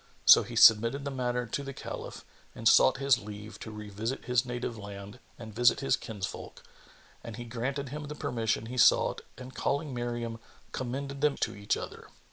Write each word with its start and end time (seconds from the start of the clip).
So 0.25 0.41
he 0.41 0.55
submitted 0.55 1.05
the 1.05 1.11
matter 1.11 1.45
to 1.45 1.61
the 1.61 1.75
Caliph 1.75 2.25
and 2.55 2.67
sought 2.67 2.97
his 2.97 3.19
leave 3.19 3.59
to 3.59 3.69
revisit 3.69 4.25
his 4.25 4.47
native 4.47 4.75
land 4.75 5.19
and 5.37 5.53
visit 5.53 5.79
his 5.81 5.95
kinsfolk, 5.95 6.63
and 7.23 7.35
he 7.35 7.43
granted 7.45 7.89
him 7.89 8.07
the 8.07 8.15
permission 8.15 8.65
he 8.65 8.79
sought 8.79 9.21
and 9.37 9.53
calling 9.53 9.93
Miriam, 9.93 10.39
commended 10.71 11.21
them 11.21 11.33
each 11.35 11.69
to 11.75 11.83
other. 11.83 12.07